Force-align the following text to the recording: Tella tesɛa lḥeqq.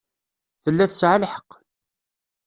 Tella 0.63 0.85
tesɛa 0.89 1.17
lḥeqq. 1.23 1.49